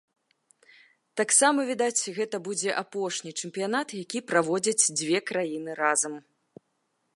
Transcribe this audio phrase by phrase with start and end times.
[1.19, 6.17] Таксама, відаць, гэта будзе апошні чэмпіянат, які праводзяць дзве краіны разам.